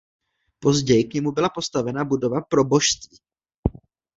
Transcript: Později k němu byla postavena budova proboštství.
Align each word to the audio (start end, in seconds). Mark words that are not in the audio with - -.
Později 0.59 1.03
k 1.03 1.13
němu 1.13 1.31
byla 1.31 1.49
postavena 1.49 2.05
budova 2.05 2.41
proboštství. 2.41 3.17